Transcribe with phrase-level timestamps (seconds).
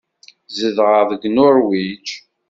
[0.57, 2.05] Zedɣeɣ deg Nuṛwij.